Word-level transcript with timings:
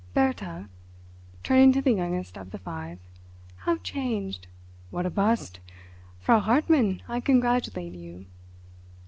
Bertha," 0.15 0.67
turning 1.43 1.71
to 1.73 1.79
the 1.83 1.91
youngest 1.91 2.35
of 2.35 2.49
the 2.49 2.57
five, 2.57 2.97
"how 3.55 3.77
changed! 3.77 4.47
What 4.89 5.05
a 5.05 5.11
bust! 5.11 5.59
Frau 6.19 6.39
Hartmann, 6.39 7.03
I 7.07 7.19
congratulate 7.19 7.93
you." 7.93 8.25